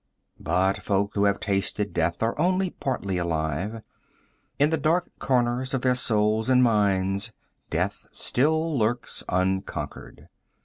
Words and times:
But 0.39 0.79
folk 0.79 1.13
who 1.13 1.25
have 1.25 1.39
tasted 1.39 1.93
death 1.93 2.23
are 2.23 2.35
only 2.39 2.71
partly 2.71 3.19
alive. 3.19 3.83
In 4.57 4.71
the 4.71 4.77
dark 4.77 5.11
corners 5.19 5.75
of 5.75 5.83
their 5.83 5.93
souls 5.93 6.49
and 6.49 6.63
minds 6.63 7.33
death 7.69 8.07
still 8.11 8.75
lurks 8.79 9.23
unconquered. 9.29 10.27